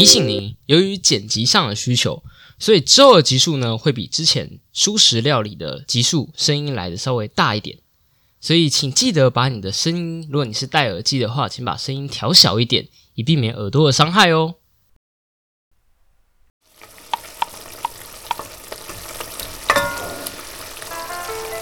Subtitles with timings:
[0.00, 2.22] 提醒您，由于剪辑上的需求，
[2.58, 7.80] 所以之后的集数呢会比之前舒食料理的集数声音来的稍微大一点，
[8.40, 14.54] 所以请记得把你的声音，如果你是戴耳机的话，请把声音调小一点，以避免耳朵的伤害哦。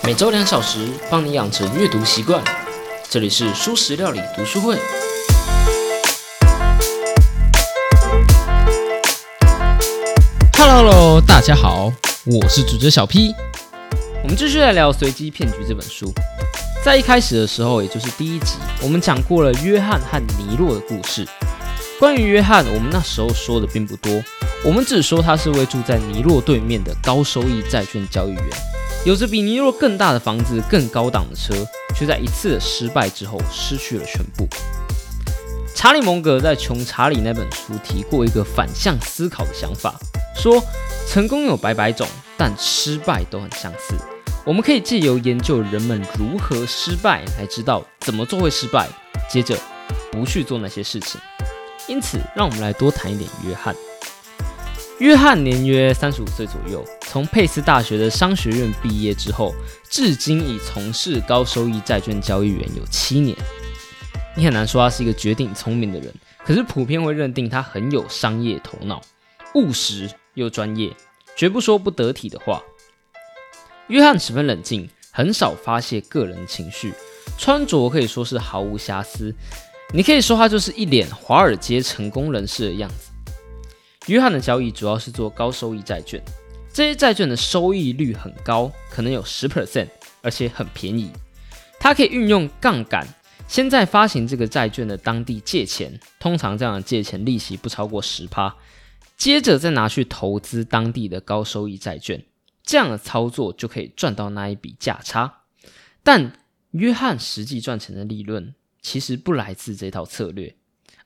[0.05, 2.45] 每周两小时，帮你养成阅读习惯。
[3.11, 4.79] 这里是舒食料理读书会。
[10.71, 11.91] Hello，大家好，
[12.27, 13.35] 我是主角小 P。
[14.23, 16.13] 我们继续来聊《随机骗局》这本书。
[16.85, 21.27] 在一开始的时候，也就是第一集，我们讲过了约翰和尼洛的故事。
[21.99, 24.23] 关于约翰，我们那时候说的并不多，
[24.63, 28.45] 我们只说他是位住在尼洛对面的高收益债券交易员。
[29.07, 31.55] 有着比尼洛更大的房子、更高档的车，
[31.97, 34.47] 却在一次的失败之后失去了全部。
[35.80, 39.95] 查理·蒙格在《穷查理》那本书提过一个反向思考的想法，
[40.35, 40.60] 说
[41.07, 42.04] 成功有百百种，
[42.37, 43.95] 但失败都很相似。
[44.45, 48.88] 我们可以借由研究人们如何失败，来知道怎么做会失败，
[49.30, 49.57] 接着
[50.10, 51.20] 不去做那些事情。
[51.87, 53.73] 因此，让我们来多谈一点约翰。
[54.98, 59.54] 约翰年约三十五岁左右，从佩斯大学的商学院毕业之后，
[59.88, 63.37] 至今已从事高收益债券交易员有七年。
[64.39, 69.03] 你很难说他是一个绝顶聪明的人，可是普遍会认定他很有商业头脑，
[69.56, 70.94] 务实又专业，
[71.34, 72.62] 绝不说不得体的话。
[73.89, 76.94] 约翰十分冷静，很少发泄个人情绪，
[77.37, 79.34] 穿着可以说是毫无瑕疵。
[79.93, 83.11] 你可以说他就是一脸华尔街成功人士的样子。
[84.06, 86.22] 约翰的交易主要是做高收益债券，
[86.72, 89.89] 这些债券的收益率很高，可能有十 percent，
[90.22, 91.11] 而且很便宜。
[91.81, 93.05] 他可以运用杠杆，
[93.49, 98.54] 先在发行这个债券的当地借钱，通常这样的借钱利息不超过十趴，
[99.16, 102.25] 接着再拿去投资当地的高收益债券，
[102.62, 105.41] 这样的操作就可以赚到那一笔价差。
[106.04, 106.38] 但
[106.70, 110.54] 约翰实际赚钱的利润其实不来自这套策略，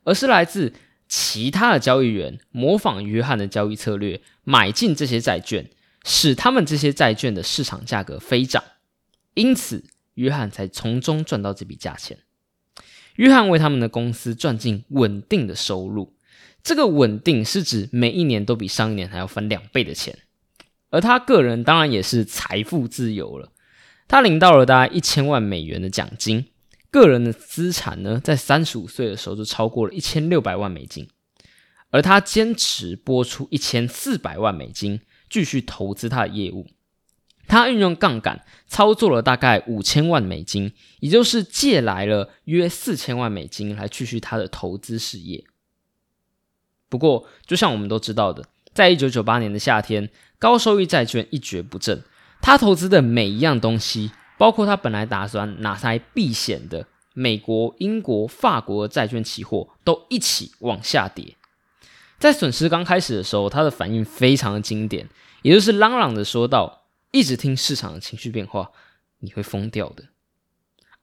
[0.05, 0.75] 而是来自。
[1.15, 5.69] 其他的交易员模仿约翰的交易策略，买进这些债券，
[6.07, 8.65] 使他们这些债券的市场价格飞涨，
[9.35, 12.17] 因此约翰才从中赚到这笔价钱。
[13.17, 16.15] 约翰为他们的公司赚进稳定的收入，
[16.63, 20.19] 这个稳定是指每一年都比上一年还要翻两倍的钱，
[20.91, 23.53] 而他个人当然也是财富自由了，
[24.09, 26.47] 他领到了大概一千万美元的奖金。
[26.91, 31.09] 个人的资产呢，在三十五岁的时候就超过了一千六百万美金，
[31.91, 35.01] 而他坚持拨出一千四百万美金
[35.31, 36.67] 继续投资他的业务。
[37.47, 45.45] 他运用杠杆操作了大概五千万美金，也就是借来了约四千万美金来继续他的投资事业。
[46.89, 50.09] 不过，就像我们都知道的，在一九九八年的夏天，
[50.39, 52.03] 高收益债券一蹶不振，
[52.41, 54.11] 他投资的每一样东西。
[54.39, 61.37] 包括他本来打算拿来避险的美国、英国、法国的债券期货都一起往下跌。
[62.19, 65.09] 在损失刚开始的时候，他的反应非常的经典，
[65.43, 66.82] 也就是嚷嚷的说道
[67.13, 68.73] ：“一直听市场的情绪变化，
[69.21, 70.07] 你会疯掉的。”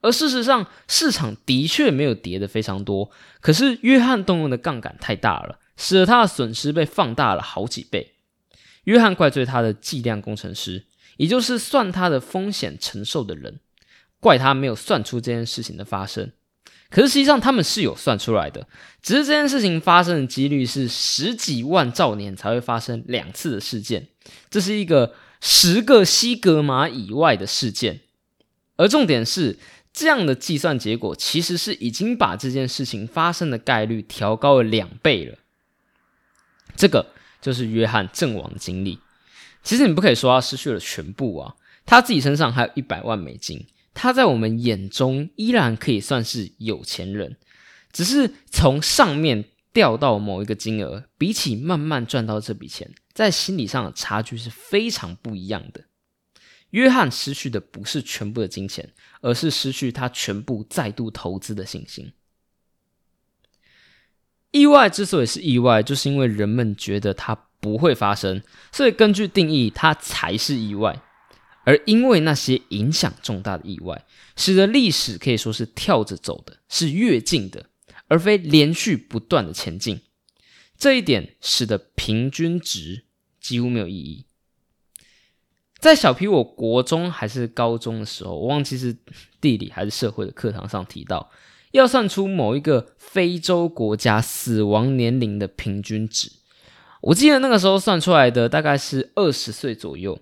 [0.01, 3.09] 而事实上，市场的确没有跌的非常多，
[3.39, 8.15] 可是约翰动用的杠杆太大了，使得他的损失被放大了好几倍。
[8.83, 10.87] 约翰怪罪他的计量工程师。
[11.17, 13.59] 也就是算他的风险承受的人，
[14.21, 16.31] 怪他没有算出这件事情的发生。
[16.89, 18.65] 可是实际上他们是有算出来的，
[19.01, 24.07] 只是这件事情发生的几率是十几万兆年才会发生两次的事件，
[24.49, 28.01] 这是一个十个西格玛以外的事件。
[28.77, 29.57] 而重点是，
[29.91, 35.38] 这样的计算结果其实是已经把这件事情发生的概率调高了两倍了。
[36.75, 39.00] 这个就是约翰阵亡的经历。
[39.61, 47.35] 其实你不可以说他失去了全部啊，他自己身上还有一百万美金，他在我们眼中依然可以算是有钱人，
[47.91, 49.44] 只是从上面
[49.74, 52.89] 掉到某一个金额，比起慢慢赚到这笔钱，
[53.19, 55.83] 在心理上的差距是非常不一样的。
[56.69, 62.13] 约翰失去的不是全部的金钱，而是失去他全部再度投资的信心。
[64.51, 67.45] 意外之所以是意外，就是因为人们觉得它。
[67.62, 71.04] 不会发生，所以根据定义，它才是意外。
[71.65, 74.06] 而因为那些影响重大的意外，
[74.38, 77.65] 使得历史可以说是跳着走的，是跃进的，
[78.07, 80.00] 而非连续不断的前进。
[80.77, 83.04] 这一点使得平均值
[83.50, 84.25] 几乎没有意义。
[85.80, 88.96] 在小皮我国中还是高中的时候，我忘记是
[89.42, 91.31] 地理还是社会的课堂上提到，
[91.72, 96.31] 要算出某一个非洲国家死亡年龄的平均值。
[97.01, 100.19] 我记得那个时候算出来的大概是二十岁左右。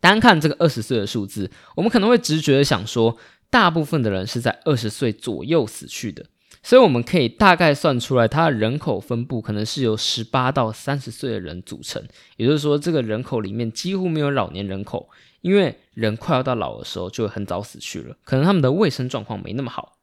[0.00, 3.16] 单看这个二十岁的数字，我们可能会直觉的想说，
[3.50, 6.26] 大部分的人是在二十岁左右死去的，
[6.66, 12.04] 所以我们可以大概算出来，它的人口分布可能是由十八到三十岁的人组成。
[12.36, 15.08] 也就是说，这个人口里面几乎没有老年人口，
[15.42, 19.96] 因为人快要到老的时候就会很早死去了，可能他们的卫生状况没那么好。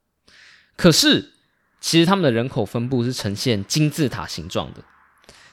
[0.78, 1.34] 可是，
[1.82, 4.86] 其实他们的人口分布是呈现金字塔形状的，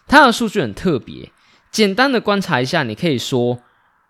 [0.06, 1.32] 它的数据很特别。
[1.72, 3.60] 简单的观察一下，你可以说。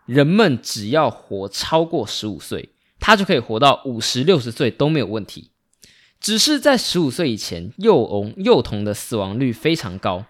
[0.06, 5.52] 人们只要活超过十五岁，他就可以活到五十六十岁都没有问题。
[6.20, 10.26] 只是在十五岁以前，幼童幼童的死亡率非常高，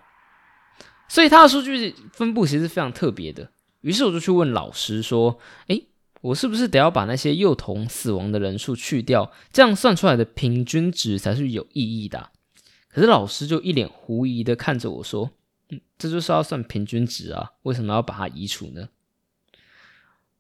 [1.08, 3.50] 所以他的数据分布其实非常特别的。
[3.80, 5.86] 于是我就去问老师说：“诶，
[6.20, 12.30] 我是不是得要把那些幼童死亡的人数去掉，这样算出来的平均值才是有意义的？”
[12.88, 15.30] 可是老师就一脸狐疑的看着我说
[15.70, 18.88] ：“嗯，这就是要算平均值啊，为什么要把它移除呢？”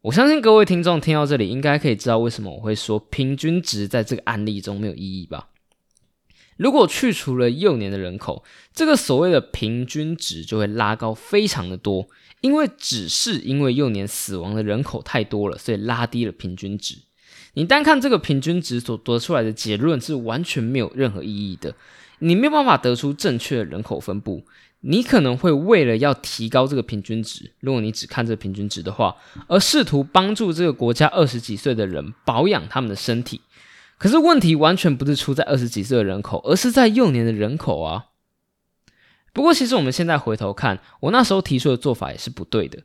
[0.02, 5.48] 我相信各位听众听到这里，应该可以知道为什么我会说平均值在这个案例中没有意义吧？
[6.56, 8.42] 如果去除了幼年的人口，
[8.72, 12.08] 这个所谓的平均值就会拉高非常的多，
[12.40, 16.96] 因为只是因为幼年死亡的人口太多了，所以拉低了平均值。
[17.52, 21.74] 你单看这个平均值所得出来的结论是完全没有任何意义的，
[22.20, 24.46] 你没有办法得出正确的人口分布。
[24.82, 29.14] 你可能会为了要提高这个平均值，如果你只看这个平均值的话，
[29.46, 33.42] 而试图帮助这个国家二十几岁的人保养他们的身体。
[33.98, 38.06] 可是问题完全不是出在二十几岁的人口，而是在幼年的人口啊。
[39.34, 42.78] 不过，其实我们现在回头看，我那时候提出的做法也是不对的。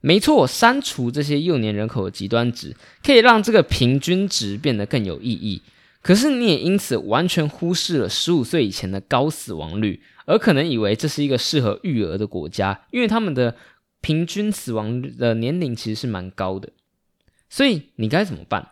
[0.00, 5.62] 没错，删除这些幼年人口的极端值，可以让这个平均值变得更有意义。
[6.00, 10.00] 可是你也因此完全忽视了十五岁以前的高死亡率。
[10.26, 13.56] 而可能以为这是一个适合育儿的国家，因为他们的
[14.00, 16.70] 平均死亡的年龄其实是蛮高的。
[17.48, 18.70] 所以你该怎么办？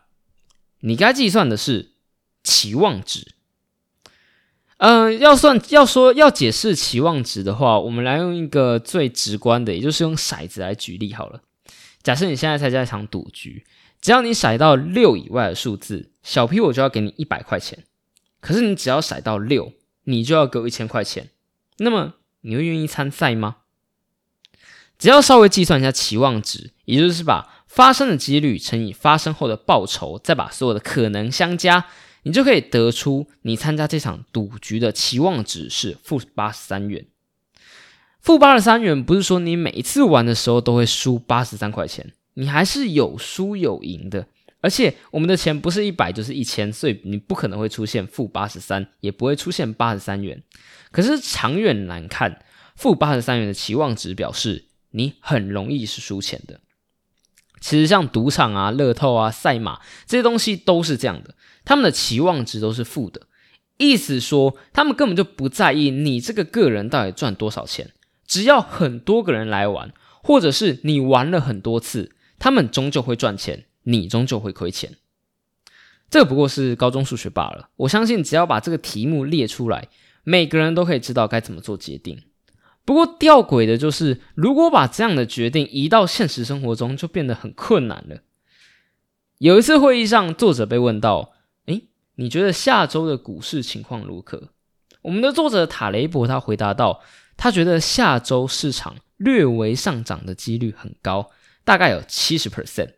[0.81, 1.91] 你该计算的是
[2.43, 3.33] 期望值。
[4.79, 11.43] 嗯，要算要说要解释期望值的话，我们来用一个最直观的，也就是用骰子来举例好了。
[12.03, 13.67] 假设你现在参加一场赌局，
[14.01, 17.85] 只要你骰到六以外的数字，小 P 我就要给你一百块钱。
[18.41, 19.75] 可是你只要骰到六，
[20.05, 21.29] 你就要给我一千块钱。
[21.83, 23.57] 那么你会愿意参赛吗？
[24.99, 31.87] 只要稍微计算一下期望值，也就是把发生的几率乘以发生后的报酬，再把所有的可能相加，
[32.25, 37.07] 你就可以得出你参加这场赌局的期望值是负八十三元。
[38.21, 44.27] 负八十三元不是说你每一次玩的时候都会输八十三块钱，你还是有输有赢的。
[44.61, 50.43] 而且我们的钱不是一百就是一千，所以你不可能会出现负八十三，也不会出现八十三元。
[50.91, 52.43] 可是长远来看，
[52.75, 56.61] 负八十三元的期望值表示你很容易是输钱的。
[57.61, 61.35] 其实像赌场啊、乐透啊、赛马这些东西都是这样的，
[61.65, 63.27] 他们的期望值都是负的，
[63.77, 67.93] 意思说他们根本就不在意你这个个人到底赚多少钱，
[68.27, 74.97] 只要很多个人来玩，或者是你玩了很多次，他们终究会赚钱，你终究会亏钱。
[76.09, 79.89] 这不过是高中数学罢了，我相信只要把这个题目列出来。
[80.23, 82.23] 每个人都可以知道该怎么做决定，
[82.85, 88.19] 不过吊诡的就是，如果把这样的决定移到现实生活中，就变得很困难了。
[89.39, 91.33] 有一次会议上，作者被问到
[91.67, 94.51] ：“诶，你觉得下周的股市情况如何？”
[95.03, 97.03] 我们的作者塔雷伯他回答道
[97.39, 101.31] ：“他觉得下周市场略微上涨的几率很高，
[101.65, 102.91] 大概有七十 percent。”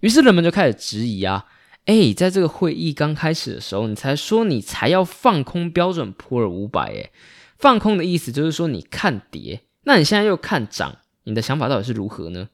[0.00, 1.46] 于是人们就开始质疑啊。
[1.86, 7.10] 哎，在这个会议刚开始的时候，你才说你才要放空标准普尔五百，哎，
[7.58, 12.48] 放空的意思就是说你看跌，那你现在又看涨，你的想法到底是如何呢？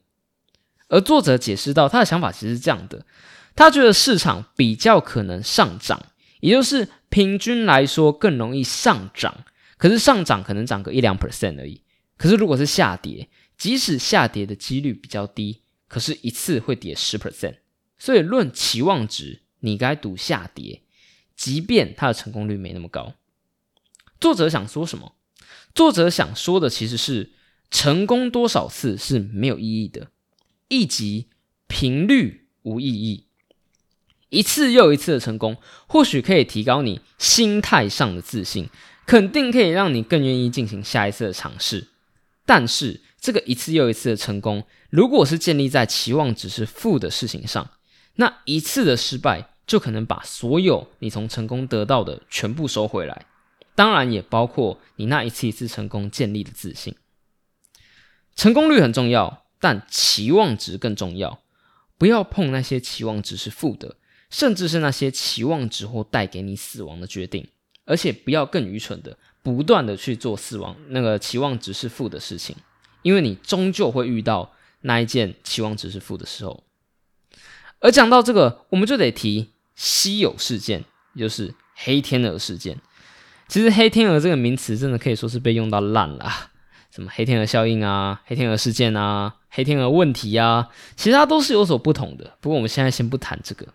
[0.87, 3.05] 而作者解释到，他的想法其实是这样的，
[3.55, 6.01] 他觉得市场比较可能上涨，
[6.39, 9.45] 也就是平均来说更容易上涨，
[9.77, 11.83] 可是上涨可能涨个一两 percent 而已。
[12.17, 17.57] 可是如果是下跌，即使下跌的几率比较低，可是一次会跌十 percent。
[17.99, 20.81] 所以，论期望值，你该赌下跌，
[21.35, 23.13] 即便它的成功率没那么高。
[24.19, 25.13] 作者想说什么？
[25.75, 27.31] 作者想说的其实是，
[27.69, 30.07] 成功多少次是没有意义的，
[30.69, 31.27] 以及
[31.67, 33.25] 频率无意义。
[34.29, 38.69] 一次又一次的成功，或许可以提高你心态上的自信，
[39.05, 41.87] 肯定可以让你更愿意进行下一次的尝试。
[42.45, 47.71] 但是，这个一次又一次的成功，如果是建立在期望值是负的事情上，
[48.19, 53.25] 那一次的失败就可能把所有你从成功得到的全部收回来，
[53.75, 56.93] 当然也包括你那一次一次成功建立的自信。
[58.35, 61.39] 成功率很重要，但期望值更重要。
[61.97, 63.95] 不要碰那些期望值是负的，
[64.29, 67.47] 甚至是那些期望值或带给你死亡的决定。
[67.85, 72.53] 而且不要更愚蠢的，不断的去做死亡那个期望值是负的事情，
[73.01, 76.65] 因为你终究会遇到那一件期望值是负的时候。
[77.79, 80.83] 而讲到这个，我们就得提稀有事件，
[81.13, 82.79] 也就是黑天鹅事件。
[83.47, 86.31] 其实黑天鹅这个名词真的可以说是被用到烂了，
[86.91, 92.37] 什么黑天鹅效应啊、黑天鹅事件啊、黑天鹅问题啊，其实它都是有所不同的。
[92.41, 93.67] 不过我们现在先不谈这个。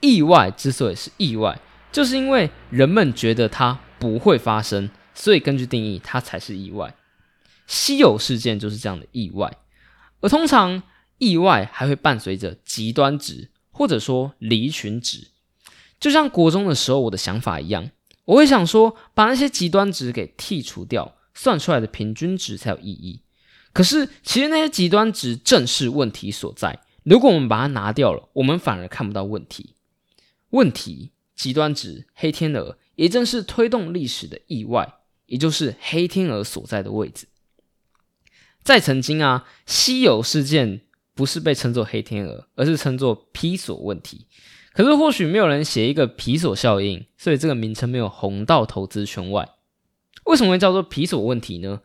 [0.00, 1.60] 意外之所以是意外。
[1.92, 6.94] 就是因为人们觉得它不会发生，所以根据定义，它才是意外。
[7.66, 9.58] 稀有事件就是这样的意外，
[10.22, 10.82] 而通常
[11.22, 15.28] 意外还会伴随着极端值，或者说离群值。
[16.00, 17.90] 就像国中的时候我的想法一样，
[18.24, 23.20] 我会想说，把那些极端值给剔除掉，算出来的平均值才有意义。
[23.72, 26.80] 可是其实那些极端值正是问题所在。
[27.04, 29.74] 如果我们把它拿掉了，我们反而看不到问题。
[30.50, 31.12] 问题。
[31.34, 37.26] 极端值黑天鹅，也正是推动历史的意外，也就是黑天鹅所在的位置。
[38.62, 40.82] 在曾经啊，稀有事件
[41.14, 44.26] 不是被称作黑天鹅，而是称作皮索问题。
[44.72, 49.48] 可是或许没有人写一个皮索效应，所以这个名称没有红到投资圈外。
[50.24, 51.80] 为什么会叫做皮索问题呢？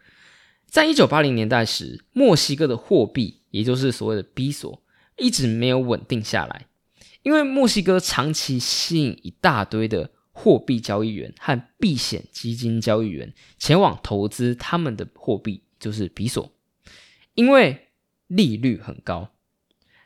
[0.66, 4.82] 在一九八零年代时，墨西哥的货币，也就是所谓的比索，
[5.18, 6.68] 一直没有稳定下来。
[7.24, 16.50] 因为墨西哥长期吸引一大堆的货币交易员和避险基金交易员前往投资他们的货币，就是比索，
[17.34, 17.87] 因为
[18.28, 19.30] 利率很高。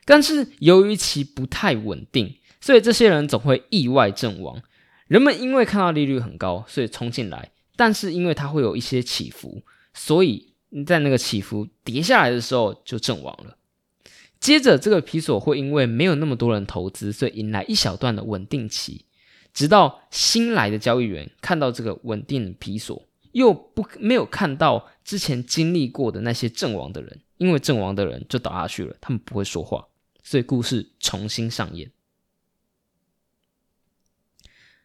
[0.04, 4.62] 但是由于其不太稳定，所以这些人总会意外阵亡。
[5.06, 9.62] 人们因为看到利率很高，所以冲进来，但是因为它会有一些起伏，
[9.94, 10.54] 所以
[10.86, 13.56] 在那个起伏跌下来的时候就阵亡了。
[14.40, 19.04] 接着，这个皮索会因为没有那么多人投资，所以迎来一小段的稳定期，
[19.54, 23.00] 直到新来的交易员看到这个稳定的皮索，
[23.30, 29.86] 又不没有看到之前经历过的那些阵亡的人，因为阵亡的人就倒下去了，他们不会说话，
[30.22, 31.90] 所以故事重新上演。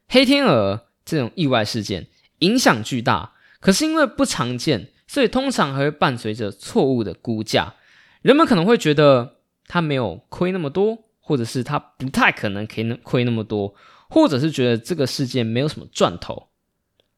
[0.08, 2.08] 黑天鹅这种意外事件
[2.40, 7.76] 影响巨大，可是因为不常见，所以通常还会伴随着错误的估价，
[8.22, 9.36] 人们可能会觉得。
[9.70, 13.76] 他没有亏那么多，或者是他不太可能可以亏那么多，
[14.10, 16.48] 或者是觉得这个事件没有什么赚头，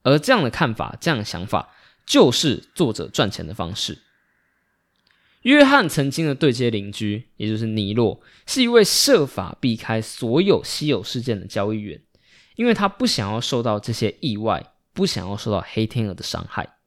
[0.02, 1.70] 而这样的看法、这样的想法，
[2.10, 4.00] 就是作者赚钱的方式。
[5.44, 12.02] 约翰曾经的对接邻居，也就是尼洛，是一位设法避开所有稀有事件的交易员，
[12.56, 16.78] 因为他不想要受到这些意外，不想要受到黑天鹅的伤害。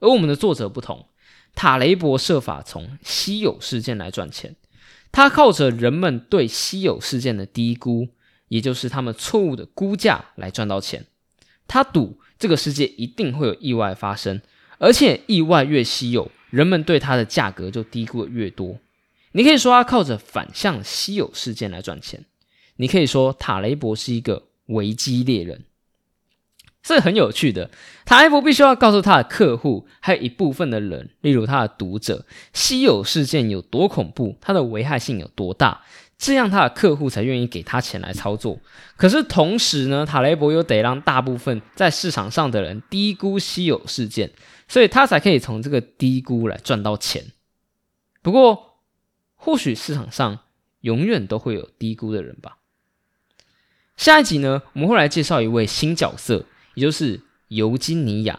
[0.00, 1.06] 而我们的作者不同，
[1.54, 4.56] 塔雷伯设法从稀有事件来赚钱。
[5.12, 8.08] 他靠着人们对稀有事件的低估，
[8.48, 11.04] 也就是他们错误的估价来赚到钱。
[11.68, 14.40] 他赌这个世界一定会有意外发生，
[14.82, 18.80] 而且意外越稀有，人们对它的价格就低估的越多。
[19.30, 22.24] 你可以说他靠着反向稀有事件来赚钱，
[22.78, 25.62] 你可以说塔雷伯是一个危机猎人。
[26.82, 27.70] 这很有趣的，
[28.04, 35.82] 塔雷伯必须要告诉他的客户，还有一部分的人，例如他的读者，稀有事件有多恐怖，它的危害性有多大，
[36.22, 38.60] 这样他的客户才愿意给他钱来操作。
[38.96, 44.30] 可是同时呢，塔雷伯又得让大部分在市场上的人低估稀有事件，
[44.68, 47.24] 所以他才可以从这个低估来赚到钱。
[48.22, 48.76] 不过，
[49.34, 50.38] 或许市场上
[50.82, 52.58] 永远都会有低估的人吧。
[53.96, 56.46] 下一集呢，我们会来介绍一位新角色。
[56.74, 58.38] 也就是尤金尼亚，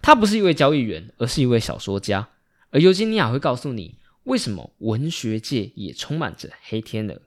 [0.00, 2.28] 他不是一位交易员，而是一位小说家。
[2.70, 3.96] 而尤金尼亚会告诉你，
[4.28, 7.22] 为什么文学界也充满着黑天鹅。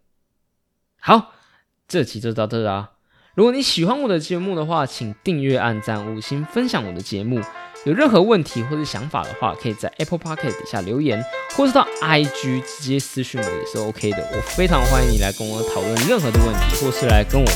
[0.99, 1.33] 好，
[1.87, 2.91] 这期就到这啦。
[3.33, 7.41] 如果你喜欢我的节目的话，请订阅、按赞、五星分享我的节目。
[7.85, 11.19] 有任何问题或者想法的话，可以在 Apple Podcast 底下留言，
[11.55, 14.17] 或是到 IG 直接私讯我也是 OK 的。
[14.35, 17.49] 我非常欢迎你来跟我讨论任何的问题，或是来跟我。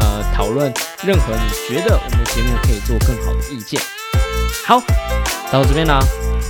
[0.00, 0.72] 呃，讨论
[1.04, 3.78] 任何你觉得我们的节目可以做更好的意见。
[4.64, 4.80] 好，
[5.52, 6.00] 到这边啦，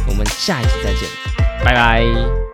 [0.07, 1.09] 我们下一期再见，
[1.63, 2.50] 拜拜。